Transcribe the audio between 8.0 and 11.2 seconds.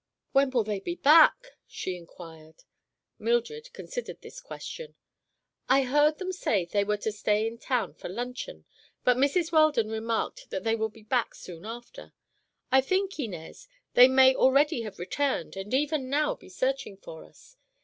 luncheon, but Mrs. Weldon remarked that they would be